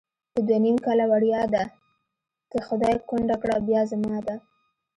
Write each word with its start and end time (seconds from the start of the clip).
په 0.33 0.39
دوه 0.47 0.57
نیم 0.63 0.77
کله 0.87 1.03
وړیا 1.11 1.41
ده، 1.53 1.63
که 2.51 2.57
خدای 2.67 2.95
کونډه 3.09 3.35
کړه 3.41 3.57
بیا 3.67 3.81
زما 3.91 4.17
ده 4.27 4.35